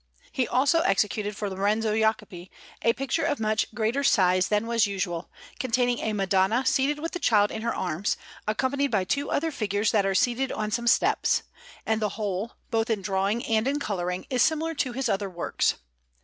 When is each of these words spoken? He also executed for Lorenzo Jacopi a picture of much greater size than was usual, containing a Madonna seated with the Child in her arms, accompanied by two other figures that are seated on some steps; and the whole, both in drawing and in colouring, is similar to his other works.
He 0.31 0.47
also 0.47 0.79
executed 0.79 1.37
for 1.37 1.47
Lorenzo 1.47 1.93
Jacopi 1.93 2.49
a 2.81 2.91
picture 2.93 3.21
of 3.23 3.39
much 3.39 3.71
greater 3.71 4.03
size 4.03 4.47
than 4.47 4.65
was 4.65 4.87
usual, 4.87 5.29
containing 5.59 5.99
a 5.99 6.11
Madonna 6.11 6.65
seated 6.65 6.97
with 6.97 7.11
the 7.11 7.19
Child 7.19 7.51
in 7.51 7.61
her 7.61 7.75
arms, 7.75 8.17
accompanied 8.47 8.89
by 8.89 9.03
two 9.03 9.29
other 9.29 9.51
figures 9.51 9.91
that 9.91 10.07
are 10.07 10.15
seated 10.15 10.51
on 10.51 10.71
some 10.71 10.87
steps; 10.87 11.43
and 11.85 12.01
the 12.01 12.09
whole, 12.17 12.53
both 12.71 12.89
in 12.89 13.03
drawing 13.03 13.45
and 13.45 13.67
in 13.67 13.77
colouring, 13.79 14.25
is 14.31 14.41
similar 14.41 14.73
to 14.73 14.93
his 14.93 15.07
other 15.07 15.29
works. 15.29 15.75